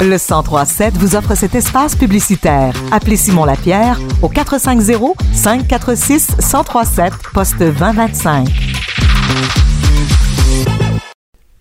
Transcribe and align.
Le 0.00 0.18
1037 0.18 0.96
vous 0.98 1.16
offre 1.16 1.34
cet 1.34 1.54
espace 1.54 1.96
publicitaire. 1.96 2.74
Appelez 2.90 3.16
Simon 3.16 3.44
Lapierre 3.44 3.98
au 4.22 4.28
450 4.28 5.16
546 5.32 6.36
1037 6.38 7.12
poste 7.32 7.58
2025. 7.58 8.48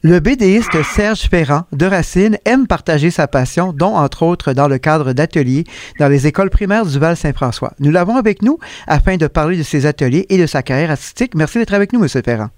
Le 0.05 0.19
BDiste 0.19 0.83
Serge 0.83 1.21
Ferrand 1.29 1.63
de 1.71 1.85
Racine 1.85 2.37
aime 2.43 2.67
partager 2.67 3.09
sa 3.09 3.29
passion, 3.29 3.71
dont 3.71 3.95
entre 3.95 4.23
autres 4.23 4.51
dans 4.51 4.67
le 4.67 4.77
cadre 4.77 5.13
d'ateliers 5.13 5.63
dans 5.97 6.09
les 6.09 6.27
écoles 6.27 6.49
primaires 6.49 6.85
du 6.85 6.99
Val-Saint-François. 6.99 7.71
Nous 7.79 7.91
l'avons 7.91 8.17
avec 8.17 8.41
nous 8.41 8.59
afin 8.85 9.15
de 9.15 9.27
parler 9.27 9.55
de 9.55 9.63
ses 9.63 9.85
ateliers 9.85 10.25
et 10.27 10.37
de 10.37 10.45
sa 10.45 10.61
carrière 10.61 10.91
artistique. 10.91 11.35
Merci 11.35 11.59
d'être 11.59 11.73
avec 11.73 11.93
nous, 11.93 12.03
M. 12.03 12.09
Ferrand. 12.25 12.49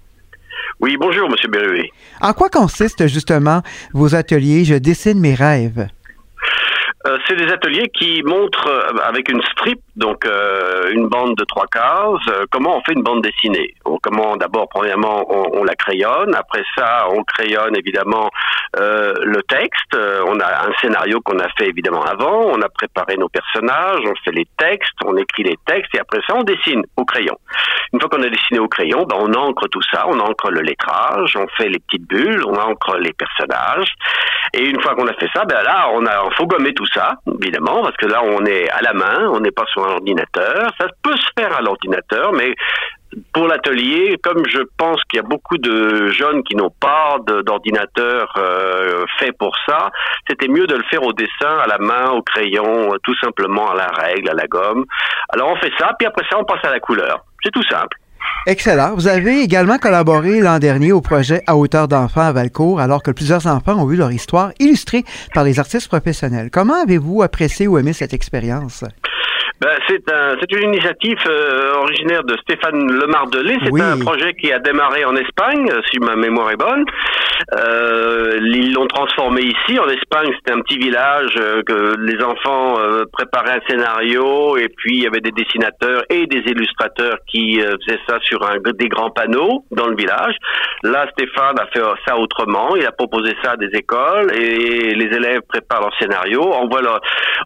Oui, 0.80 0.96
bonjour, 0.98 1.28
M. 1.28 1.50
Berruet. 1.50 1.90
En 2.20 2.32
quoi 2.32 2.50
consistent 2.50 3.06
justement 3.06 3.62
vos 3.94 4.14
ateliers? 4.14 4.64
Je 4.64 4.74
dessine 4.74 5.18
mes 5.20 5.34
rêves? 5.34 5.88
Euh, 7.06 7.18
c'est 7.26 7.36
des 7.36 7.50
ateliers 7.50 7.88
qui 7.98 8.22
montrent 8.24 8.68
euh, 8.68 8.98
avec 9.04 9.30
une 9.30 9.40
strip, 9.52 9.80
donc 9.96 10.26
euh, 10.26 10.90
une 10.90 11.08
bande 11.08 11.34
de 11.36 11.44
trois 11.44 11.66
cases, 11.66 12.46
comment 12.50 12.76
on 12.76 12.82
fait 12.82 12.92
une 12.92 13.02
bande 13.02 13.22
dessinée? 13.22 13.74
comment 14.02 14.36
d'abord, 14.36 14.68
premièrement, 14.68 15.26
on, 15.28 15.64
la 15.64 15.74
crayonne. 15.74 16.34
Après 16.34 16.62
ça, 16.76 17.08
on 17.10 17.24
crayonne 17.24 17.74
évidemment 17.76 18.30
le 18.74 19.40
texte. 19.42 19.96
On 19.96 20.38
a 20.38 20.68
un 20.68 20.72
scénario 20.80 21.20
qu'on 21.20 21.38
a 21.38 21.48
fait 21.58 21.68
évidemment 21.68 22.02
avant. 22.02 22.42
On 22.46 22.60
a 22.60 22.68
préparé 22.68 23.16
nos 23.16 23.28
personnages, 23.28 24.00
on 24.04 24.14
fait 24.24 24.32
les 24.32 24.46
textes, 24.58 24.98
on 25.04 25.16
écrit 25.16 25.44
les 25.44 25.56
textes 25.66 25.94
et 25.94 26.00
après 26.00 26.20
ça, 26.26 26.34
on 26.36 26.42
dessine 26.42 26.82
au 26.96 27.04
crayon. 27.04 27.36
Une 27.92 28.00
fois 28.00 28.08
qu'on 28.08 28.22
a 28.22 28.28
dessiné 28.28 28.58
au 28.58 28.68
crayon, 28.68 29.04
ben, 29.08 29.16
on 29.18 29.32
encre 29.34 29.68
tout 29.68 29.82
ça, 29.90 30.06
on 30.08 30.18
encre 30.18 30.50
le 30.50 30.60
lettrage, 30.60 31.36
on 31.36 31.46
fait 31.56 31.68
les 31.68 31.78
petites 31.78 32.06
bulles, 32.06 32.42
on 32.44 32.54
encre 32.54 32.96
les 32.98 33.12
personnages. 33.12 33.92
Et 34.52 34.64
une 34.64 34.80
fois 34.80 34.94
qu'on 34.94 35.06
a 35.06 35.14
fait 35.14 35.28
ça, 35.34 35.44
ben 35.44 35.62
là, 35.62 35.88
on 35.92 36.04
a, 36.06 36.30
faut 36.36 36.46
gommer 36.46 36.74
tout 36.74 36.86
ça, 36.92 37.14
évidemment, 37.42 37.82
parce 37.82 37.96
que 37.96 38.06
là, 38.06 38.22
on 38.22 38.44
est 38.44 38.68
à 38.70 38.80
la 38.82 38.92
main, 38.92 39.28
on 39.30 39.40
n'est 39.40 39.50
pas 39.50 39.64
sur 39.72 39.85
ordinateur. 39.94 40.70
Ça 40.78 40.86
peut 41.02 41.16
se 41.16 41.28
faire 41.38 41.56
à 41.56 41.60
l'ordinateur, 41.60 42.32
mais 42.32 42.54
pour 43.32 43.46
l'atelier, 43.46 44.16
comme 44.22 44.42
je 44.48 44.60
pense 44.76 45.00
qu'il 45.04 45.18
y 45.18 45.20
a 45.20 45.26
beaucoup 45.26 45.58
de 45.58 46.08
jeunes 46.08 46.42
qui 46.42 46.56
n'ont 46.56 46.72
pas 46.80 47.18
d'ordinateur 47.44 48.32
euh, 48.36 49.04
fait 49.18 49.32
pour 49.38 49.54
ça, 49.66 49.90
c'était 50.28 50.48
mieux 50.48 50.66
de 50.66 50.74
le 50.74 50.82
faire 50.90 51.02
au 51.02 51.12
dessin, 51.12 51.58
à 51.62 51.66
la 51.66 51.78
main, 51.78 52.10
au 52.10 52.22
crayon, 52.22 52.94
tout 53.02 53.16
simplement 53.18 53.70
à 53.70 53.74
la 53.74 53.86
règle, 53.86 54.30
à 54.30 54.34
la 54.34 54.46
gomme. 54.46 54.84
Alors 55.30 55.50
on 55.50 55.56
fait 55.56 55.72
ça, 55.78 55.92
puis 55.98 56.06
après 56.06 56.24
ça 56.30 56.38
on 56.38 56.44
passe 56.44 56.64
à 56.64 56.70
la 56.70 56.80
couleur. 56.80 57.24
C'est 57.42 57.50
tout 57.50 57.62
simple. 57.62 57.96
Excellent. 58.46 58.94
Vous 58.94 59.08
avez 59.08 59.40
également 59.40 59.78
collaboré 59.78 60.40
l'an 60.40 60.58
dernier 60.58 60.92
au 60.92 61.00
projet 61.00 61.42
À 61.46 61.56
hauteur 61.56 61.88
d'enfants 61.88 62.20
à 62.20 62.32
Valcourt, 62.32 62.80
alors 62.80 63.02
que 63.02 63.10
plusieurs 63.10 63.46
enfants 63.46 63.74
ont 63.74 63.86
vu 63.86 63.96
leur 63.96 64.12
histoire 64.12 64.52
illustrée 64.60 65.04
par 65.34 65.42
les 65.42 65.58
artistes 65.58 65.88
professionnels. 65.88 66.50
Comment 66.52 66.82
avez-vous 66.82 67.22
apprécié 67.22 67.66
ou 67.66 67.78
aimé 67.78 67.92
cette 67.92 68.14
expérience? 68.14 68.84
Ben, 69.60 69.78
c'est 69.88 70.12
un, 70.12 70.36
c'est 70.38 70.52
une 70.52 70.74
initiative 70.74 71.18
euh, 71.26 71.74
originaire 71.76 72.24
de 72.24 72.36
Stéphane 72.42 72.92
Lemardelet. 72.92 73.56
C'est 73.64 73.80
un 73.80 73.98
projet 73.98 74.34
qui 74.34 74.52
a 74.52 74.58
démarré 74.58 75.04
en 75.04 75.16
Espagne, 75.16 75.66
si 75.90 75.98
ma 75.98 76.14
mémoire 76.14 76.50
est 76.50 76.56
bonne. 76.56 76.84
Euh, 77.54 78.38
ils 78.42 78.72
l'ont 78.72 78.86
transformé 78.86 79.42
ici. 79.42 79.78
En 79.78 79.88
Espagne, 79.88 80.30
c'était 80.36 80.52
un 80.52 80.60
petit 80.60 80.78
village 80.78 81.34
euh, 81.38 81.62
que 81.62 81.96
les 82.00 82.22
enfants 82.22 82.78
euh, 82.78 83.04
préparaient 83.12 83.58
un 83.58 83.68
scénario 83.68 84.56
et 84.56 84.68
puis 84.68 84.98
il 84.98 85.02
y 85.04 85.06
avait 85.06 85.20
des 85.20 85.30
dessinateurs 85.30 86.02
et 86.10 86.26
des 86.26 86.42
illustrateurs 86.50 87.18
qui 87.26 87.58
faisaient 87.58 88.00
ça 88.08 88.18
sur 88.22 88.42
un, 88.42 88.56
des 88.74 88.88
grands 88.88 89.10
panneaux 89.10 89.64
dans 89.70 89.86
le 89.86 89.96
village. 89.96 90.34
Là, 90.82 91.06
Stéphane 91.12 91.58
a 91.58 91.66
fait 91.66 91.82
ça 92.06 92.16
autrement. 92.16 92.74
Il 92.76 92.84
a 92.86 92.92
proposé 92.92 93.34
ça 93.42 93.52
à 93.52 93.56
des 93.56 93.70
écoles 93.72 94.32
et 94.34 94.94
les 94.94 95.16
élèves 95.16 95.40
préparent 95.48 95.82
leur 95.82 95.98
scénario. 95.98 96.42
On 96.42 96.68
voit 96.68 96.82
leur, 96.82 97.00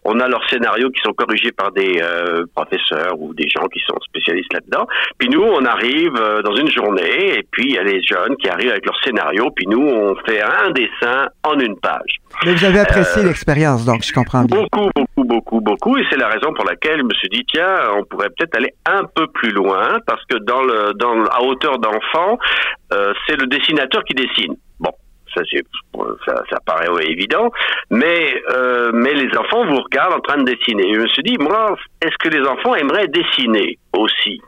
on 0.05 0.19
a 0.19 0.27
leurs 0.27 0.47
scénarios 0.49 0.89
qui 0.89 1.01
sont 1.01 1.13
corrigés 1.13 1.51
par 1.51 1.71
des 1.71 2.00
euh, 2.01 2.45
professeurs 2.55 3.19
ou 3.19 3.33
des 3.33 3.47
gens 3.49 3.67
qui 3.67 3.79
sont 3.87 3.99
spécialistes 4.01 4.53
là-dedans. 4.53 4.87
Puis 5.17 5.29
nous, 5.29 5.41
on 5.41 5.65
arrive 5.65 6.15
euh, 6.15 6.41
dans 6.41 6.55
une 6.55 6.69
journée 6.69 7.37
et 7.37 7.45
puis 7.51 7.65
il 7.69 7.75
y 7.75 7.77
a 7.77 7.83
les 7.83 8.01
jeunes 8.01 8.35
qui 8.37 8.49
arrivent 8.49 8.71
avec 8.71 8.85
leur 8.85 8.99
scénario. 9.03 9.49
Puis 9.55 9.67
nous, 9.67 9.81
on 9.81 10.15
fait 10.25 10.41
un 10.41 10.71
dessin 10.71 11.27
en 11.43 11.59
une 11.59 11.77
page. 11.79 12.17
Mais 12.45 12.53
vous 12.53 12.65
avez 12.65 12.79
apprécié 12.79 13.23
euh, 13.23 13.27
l'expérience, 13.27 13.85
donc 13.85 14.03
je 14.03 14.13
comprends 14.13 14.43
bien. 14.43 14.61
Beaucoup, 14.61 14.89
beaucoup, 14.95 15.23
beaucoup, 15.23 15.61
beaucoup. 15.61 15.97
Et 15.97 16.03
c'est 16.09 16.17
la 16.17 16.27
raison 16.27 16.53
pour 16.53 16.65
laquelle 16.65 16.99
je 16.99 17.03
me 17.03 17.13
suis 17.13 17.29
dit, 17.29 17.43
tiens, 17.51 17.77
on 17.97 18.03
pourrait 18.05 18.29
peut-être 18.29 18.55
aller 18.55 18.73
un 18.85 19.03
peu 19.03 19.27
plus 19.27 19.51
loin 19.51 19.99
parce 20.07 20.23
que 20.25 20.37
dans 20.37 20.61
le, 20.61 20.93
dans, 20.95 21.23
à 21.25 21.41
hauteur 21.41 21.79
d'enfant, 21.79 22.37
c'est 23.27 23.39
le 23.39 23.47
dessinateur 23.47 24.03
qui 24.03 24.13
dessine. 24.13 24.55
Bon, 24.79 24.91
ça, 25.35 25.41
ça, 26.25 26.43
ça 26.49 26.57
paraît 26.65 26.87
évident, 27.05 27.51
mais 27.89 28.41
euh, 28.49 28.90
enfants 29.37 29.65
vous 29.65 29.81
regardent 29.81 30.13
en 30.13 30.19
train 30.19 30.37
de 30.37 30.43
dessiner. 30.43 30.93
je 30.93 30.99
me 30.99 31.07
suis 31.07 31.23
dit, 31.23 31.37
moi, 31.39 31.75
est-ce 32.01 32.15
que 32.19 32.29
les 32.29 32.45
enfants 32.47 32.75
aimeraient 32.75 33.07
dessiner 33.07 33.77
aussi? 33.93 34.41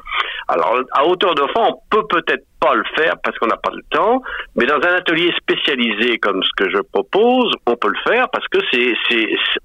Alors, 0.47 0.79
à 0.91 1.05
hauteur 1.05 1.35
d'enfant, 1.35 1.69
on 1.69 1.79
peut 1.89 2.05
peut-être 2.07 2.43
pas 2.59 2.73
le 2.73 2.83
faire 2.95 3.13
parce 3.23 3.37
qu'on 3.37 3.47
n'a 3.47 3.57
pas 3.57 3.71
le 3.71 3.81
temps, 3.89 4.21
mais 4.55 4.65
dans 4.65 4.75
un 4.75 4.95
atelier 4.95 5.33
spécialisé 5.37 6.17
comme 6.17 6.41
ce 6.43 6.49
que 6.63 6.69
je 6.69 6.79
propose, 6.91 7.53
on 7.65 7.75
peut 7.75 7.89
le 7.89 8.11
faire 8.11 8.27
parce 8.29 8.47
que 8.47 8.59
c'est 8.71 8.93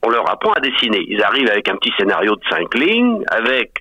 on 0.03 0.11
leur 0.11 0.29
apprend 0.31 0.53
à 0.53 0.61
dessiner. 0.61 1.05
Ils 1.09 1.23
arrivent 1.23 1.51
avec 1.51 1.69
un 1.69 1.77
petit 1.77 1.93
scénario 1.99 2.35
de 2.35 2.43
cinq 2.49 2.75
lignes, 2.75 3.23
avec 3.29 3.73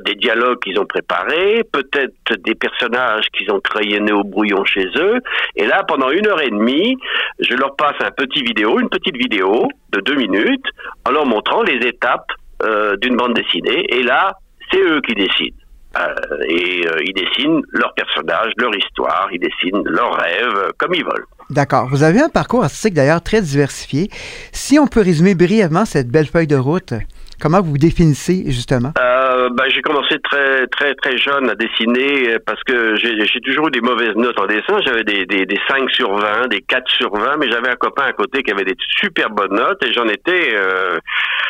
des 0.00 0.14
dialogues 0.14 0.58
qu'ils 0.60 0.78
ont 0.78 0.86
préparés, 0.86 1.64
peut-être 1.70 2.34
des 2.44 2.54
personnages 2.54 3.26
qu'ils 3.36 3.50
ont 3.50 3.60
crayonnés 3.60 4.12
au 4.12 4.24
brouillon 4.24 4.64
chez 4.64 4.86
eux. 4.96 5.18
Et 5.56 5.66
là, 5.66 5.84
pendant 5.86 6.10
une 6.10 6.26
heure 6.26 6.40
et 6.40 6.50
demie, 6.50 6.96
je 7.38 7.54
leur 7.54 7.76
passe 7.76 7.96
un 8.00 8.10
petit 8.10 8.42
vidéo, 8.42 8.80
une 8.80 8.88
petite 8.88 9.16
vidéo 9.16 9.68
de 9.92 10.00
deux 10.00 10.14
minutes, 10.14 10.66
en 11.06 11.10
leur 11.10 11.26
montrant 11.26 11.62
les 11.62 11.86
étapes 11.86 12.30
euh, 12.62 12.96
d'une 12.96 13.16
bande 13.16 13.34
dessinée. 13.34 13.84
Et 13.94 14.02
là, 14.02 14.32
c'est 14.70 14.80
eux 14.80 15.00
qui 15.06 15.14
décident. 15.14 15.56
Euh, 15.98 16.14
et 16.48 16.86
euh, 16.86 16.96
ils 17.04 17.12
dessinent 17.12 17.60
leurs 17.72 17.92
personnages, 17.92 18.52
leur 18.56 18.74
histoire, 18.74 19.28
ils 19.30 19.38
dessinent 19.38 19.82
leurs 19.84 20.14
rêves 20.14 20.72
comme 20.78 20.94
ils 20.94 21.04
veulent. 21.04 21.26
D'accord. 21.50 21.86
Vous 21.90 22.02
avez 22.02 22.20
un 22.20 22.30
parcours 22.30 22.64
artistique 22.64 22.94
d'ailleurs 22.94 23.20
très 23.20 23.42
diversifié. 23.42 24.08
Si 24.52 24.78
on 24.78 24.86
peut 24.86 25.02
résumer 25.02 25.34
brièvement 25.34 25.84
cette 25.84 26.08
belle 26.08 26.26
feuille 26.26 26.46
de 26.46 26.56
route, 26.56 26.94
Comment 27.42 27.60
vous 27.60 27.76
définissez 27.76 28.44
justement? 28.52 28.92
Euh, 29.00 29.11
ben, 29.52 29.64
J'ai 29.68 29.82
commencé 29.82 30.18
très 30.20 30.66
très 30.66 30.94
très 30.94 31.16
jeune 31.16 31.48
à 31.50 31.54
dessiner 31.54 32.38
parce 32.46 32.62
que 32.64 32.96
j'ai 32.96 33.40
toujours 33.40 33.68
eu 33.68 33.70
des 33.70 33.80
mauvaises 33.80 34.16
notes 34.16 34.38
en 34.38 34.46
dessin. 34.46 34.78
J'avais 34.84 35.04
des, 35.04 35.26
des, 35.26 35.46
des, 35.46 35.60
5 35.68 35.90
sur 35.90 36.14
20, 36.14 36.48
des 36.48 36.60
4 36.62 36.90
sur 36.90 37.14
20, 37.14 37.36
mais 37.38 37.50
j'avais 37.50 37.68
un 37.68 37.76
copain 37.76 38.04
à 38.04 38.12
côté 38.12 38.42
qui 38.42 38.50
avait 38.50 38.64
des 38.64 38.76
super 38.98 39.30
bonnes 39.30 39.54
notes 39.54 39.84
et 39.84 39.92
j'en 39.92 40.06
étais 40.06 40.54
euh, 40.54 40.98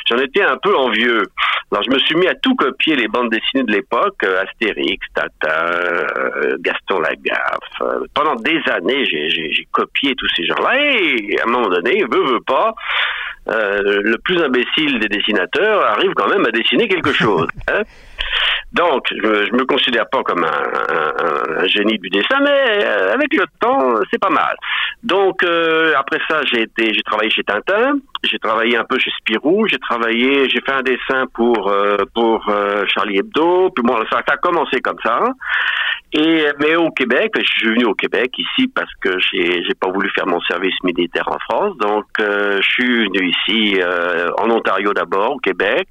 j'en 0.06 0.18
étais 0.18 0.42
un 0.42 0.56
peu 0.56 0.76
envieux. 0.76 1.22
Alors 1.70 1.84
je 1.84 1.90
me 1.90 1.98
suis 2.00 2.14
mis 2.16 2.26
à 2.26 2.34
tout 2.34 2.54
copier 2.54 2.96
les 2.96 3.08
bandes 3.08 3.30
dessinées 3.30 3.64
de 3.64 3.72
l'époque, 3.72 4.22
euh, 4.24 4.42
Astérix, 4.42 5.06
Tata, 5.14 5.66
euh, 5.66 6.56
Gaston 6.60 7.00
Lagaffe. 7.00 7.80
Euh, 7.80 8.04
pendant 8.14 8.34
des 8.36 8.60
années, 8.70 9.04
j'ai 9.06 9.66
copié 9.72 10.14
tous 10.16 10.28
ces 10.36 10.44
gens-là 10.44 10.76
et 10.76 11.38
à 11.40 11.48
un 11.48 11.50
moment 11.50 11.68
donné, 11.68 12.04
veut 12.10 12.24
veut 12.24 12.42
pas, 12.46 12.74
euh, 13.48 14.00
le 14.04 14.18
plus 14.18 14.40
imbécile 14.40 15.00
des 15.00 15.08
dessinateurs 15.08 15.84
arrive 15.84 16.12
quand 16.14 16.28
même 16.28 16.46
à 16.46 16.50
dessiner 16.50 16.88
quelque 16.88 17.12
chose. 17.12 17.48
Hein 17.70 17.82
donc, 18.72 19.04
je, 19.10 19.46
je 19.46 19.52
me 19.52 19.64
considère 19.66 20.08
pas 20.08 20.22
comme 20.22 20.44
un, 20.44 21.60
un, 21.60 21.66
génie 21.66 21.98
du 21.98 22.08
dessin, 22.08 22.40
mais 22.40 22.84
euh, 22.84 23.12
avec 23.12 23.34
le 23.34 23.44
temps, 23.60 23.96
c'est 24.10 24.18
pas 24.18 24.30
mal. 24.30 24.56
Donc, 25.02 25.44
euh, 25.44 25.92
après 25.96 26.18
ça, 26.28 26.40
j'ai 26.44 26.62
été, 26.62 26.94
j'ai 26.94 27.02
travaillé 27.02 27.30
chez 27.30 27.44
Tintin, 27.44 27.96
j'ai 28.24 28.38
travaillé 28.38 28.76
un 28.76 28.84
peu 28.84 28.98
chez 28.98 29.10
Spirou, 29.18 29.66
j'ai 29.68 29.78
travaillé, 29.78 30.48
j'ai 30.48 30.60
fait 30.62 30.72
un 30.72 30.82
dessin 30.82 31.26
pour 31.34 31.72
pour 32.14 32.50
Charlie 32.86 33.18
Hebdo, 33.18 33.70
puis 33.70 33.84
bon, 33.84 33.98
ça, 34.10 34.22
ça 34.26 34.34
a 34.34 34.36
commencé 34.38 34.80
comme 34.80 34.98
ça. 35.04 35.20
Et 36.14 36.46
mais 36.60 36.76
au 36.76 36.90
Québec, 36.90 37.32
je 37.36 37.42
suis 37.42 37.68
venu 37.68 37.84
au 37.86 37.94
Québec 37.94 38.32
ici 38.36 38.68
parce 38.68 38.92
que 39.00 39.18
j'ai 39.18 39.64
j'ai 39.64 39.74
pas 39.74 39.90
voulu 39.90 40.10
faire 40.10 40.26
mon 40.26 40.40
service 40.42 40.74
militaire 40.84 41.26
en 41.28 41.38
France, 41.38 41.76
donc 41.78 42.04
je 42.18 42.60
suis 42.60 43.06
venu 43.06 43.30
ici 43.30 43.80
euh, 43.80 44.30
en 44.36 44.50
Ontario 44.50 44.92
d'abord, 44.92 45.32
au 45.36 45.38
Québec, 45.38 45.88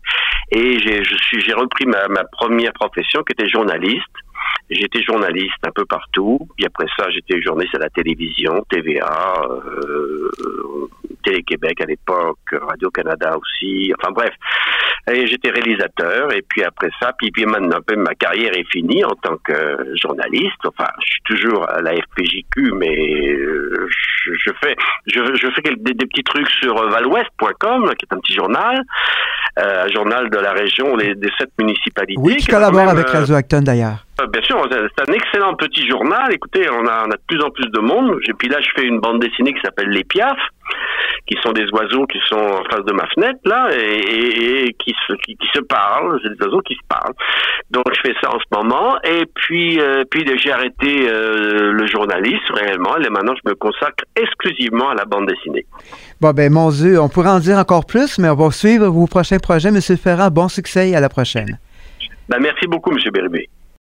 et 0.52 0.78
j'ai 0.80 1.04
je 1.04 1.16
suis 1.16 1.42
j'ai 1.42 1.54
repris 1.54 1.86
ma, 1.86 2.08
ma 2.08 2.24
première 2.26 2.74
profession 2.74 3.24
qui 3.24 3.34
était 3.34 3.50
journaliste. 3.50 4.06
J'étais 4.72 5.04
journaliste 5.04 5.60
un 5.64 5.72
peu 5.72 5.86
partout. 5.86 6.40
Puis 6.56 6.66
après 6.66 6.88
ça, 6.98 7.10
j'étais 7.10 7.42
journaliste 7.42 7.76
à 7.76 7.80
la 7.80 7.90
télévision, 7.90 8.66
TVA, 8.70 9.42
euh, 9.50 10.32
Télé-Québec 11.24 11.82
à 11.82 11.86
l'époque, 11.86 12.40
Radio-Canada 12.54 13.38
aussi. 13.38 13.94
Enfin 14.00 14.12
bref, 14.14 14.34
j'étais 15.08 15.50
réalisateur. 15.50 16.34
Et 16.34 16.42
puis 16.48 16.64
après 16.64 16.90
ça, 17.02 17.14
puis, 17.18 17.32
puis 17.32 17.46
maintenant, 17.46 17.80
ma 17.98 18.16
carrière 18.16 18.58
est 18.58 18.70
finie 18.72 19.04
en 19.04 19.16
tant 19.16 19.38
que 19.44 19.94
journaliste. 20.02 20.66
Enfin, 20.66 20.90
je 21.04 21.12
suis 21.12 21.22
toujours 21.26 21.70
à 21.70 21.82
la 21.82 21.92
FPJQ, 21.96 22.72
mais 22.74 23.30
euh, 23.30 23.90
je, 24.46 24.52
fais, 24.62 24.76
je, 25.08 25.20
je 25.36 25.48
fais 25.52 25.76
des, 25.76 25.94
des, 25.94 26.06
petits 26.06 26.24
trucs 26.24 26.50
sur 26.50 26.76
valouest.com, 26.90 27.94
qui 27.98 28.06
est 28.06 28.16
un 28.16 28.20
petit 28.20 28.34
journal, 28.34 28.82
euh, 29.60 29.86
un 29.86 29.88
journal 29.90 30.30
de 30.30 30.38
la 30.38 30.54
région, 30.54 30.96
des 30.98 31.16
sept 31.38 31.50
municipalités. 31.60 32.22
Oui, 32.22 32.38
qui 32.38 32.48
collabore 32.48 32.90
avec 32.90 33.08
euh, 33.10 33.20
Radio 33.20 33.36
Acton 33.36 33.62
d'ailleurs. 33.62 34.06
bien 34.32 34.42
sûr, 34.42 34.68
c'est 34.70 35.10
un 35.10 35.14
excellent 35.14 35.56
petit 35.56 35.88
journal. 35.88 36.34
Écoutez, 36.34 36.70
on 36.70 36.86
a, 36.88 37.06
on 37.08 37.12
a 37.12 37.16
de 37.16 37.24
plus 37.28 37.42
en 37.42 37.50
plus 37.50 37.70
de 37.70 37.80
monde. 37.80 38.18
Et 38.28 38.34
puis 38.34 38.50
là, 38.50 38.58
je 38.62 38.70
fais 38.76 38.88
une 38.88 39.00
bande 39.00 39.20
dessinée 39.20 39.54
qui 39.54 39.62
s'appelle 39.62 39.90
Les 39.90 40.04
Piafs, 40.04 40.38
qui 41.28 41.38
sont 41.42 41.52
des 41.52 41.66
oiseaux 41.72 42.06
qui 42.08 42.20
sont 42.28 42.36
en 42.36 42.64
face 42.70 42.86
de 42.86 42.94
ma 42.94 43.08
fenêtre, 43.08 43.40
là, 43.46 43.70
et, 43.74 44.76
qui, 44.80 44.94
se, 45.08 45.14
qui, 45.14 45.38
se 45.54 45.62
parlent. 45.62 46.20
C'est 46.24 46.38
des 46.38 46.46
oiseaux 46.46 46.62
qui 46.62 46.76
se 46.76 46.86
parlent. 46.88 47.14
Donc, 47.70 47.86
je 47.94 48.02
fais 48.02 48.16
ça 48.22 48.30
en 48.30 48.40
ce 48.40 48.58
moment. 48.58 48.98
Et 49.04 49.26
puis, 49.34 49.80
euh, 49.80 50.04
puis 50.10 50.26
j'ai 50.38 50.52
arrêté 50.52 51.08
euh, 51.08 51.72
le 51.72 51.88
journalisme, 51.88 52.54
réellement. 52.54 52.98
Et 52.98 53.10
maintenant, 53.10 53.34
je 53.44 53.50
me 53.50 53.56
consacre 53.56 54.04
exclusivement 54.16 54.90
à 54.90 54.96
la 54.96 55.06
bande 55.06 55.28
dessinée. 55.28 55.66
Bon, 56.20 56.32
ben, 56.32 56.52
mon 56.52 56.70
Dieu, 56.70 57.00
on 57.00 57.10
pourrait 57.10 57.30
en 57.30 57.40
dire 57.40 57.58
encore 57.58 57.86
plus, 57.86 58.18
mais 58.18 58.30
on 58.30 58.36
va 58.36 58.52
suivre 58.52 58.88
vos 58.88 59.08
prochains 59.08 59.40
projets. 59.40 59.72
Monsieur 59.72 59.96
Ferrand, 59.96 60.30
bon 60.30 60.48
succès 60.48 60.90
et 60.90 60.96
à 60.96 61.00
la 61.00 61.10
prochaine. 61.10 61.60
Ben, 62.30 62.40
merci 62.40 62.68
beaucoup, 62.68 62.92
M. 62.92 62.98
Bérubé. 63.12 63.50